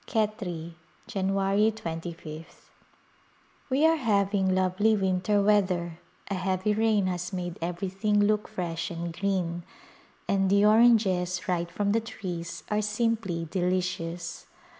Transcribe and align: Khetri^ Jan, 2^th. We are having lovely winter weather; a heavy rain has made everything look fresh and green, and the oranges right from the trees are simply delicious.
Khetri^ 0.07 0.73
Jan, 1.05 1.29
2^th. 1.29 2.45
We 3.69 3.85
are 3.85 3.97
having 3.97 4.55
lovely 4.55 4.95
winter 4.95 5.43
weather; 5.43 5.99
a 6.27 6.33
heavy 6.33 6.73
rain 6.73 7.05
has 7.05 7.31
made 7.31 7.59
everything 7.61 8.19
look 8.19 8.47
fresh 8.47 8.89
and 8.89 9.13
green, 9.13 9.61
and 10.27 10.49
the 10.49 10.65
oranges 10.65 11.47
right 11.47 11.69
from 11.69 11.91
the 11.91 12.01
trees 12.01 12.63
are 12.71 12.81
simply 12.81 13.47
delicious. 13.51 14.47